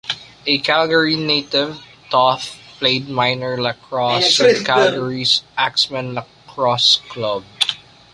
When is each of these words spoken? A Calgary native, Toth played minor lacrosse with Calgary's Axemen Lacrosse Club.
A 0.47 0.57
Calgary 0.57 1.15
native, 1.15 1.79
Toth 2.09 2.57
played 2.79 3.07
minor 3.07 3.61
lacrosse 3.61 4.39
with 4.39 4.65
Calgary's 4.65 5.43
Axemen 5.55 6.15
Lacrosse 6.15 7.01
Club. 7.07 7.43